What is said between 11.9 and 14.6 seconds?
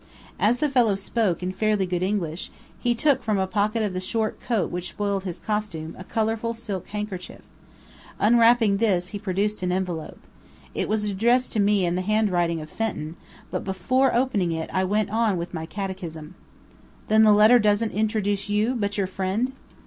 the handwriting of Fenton, but before opening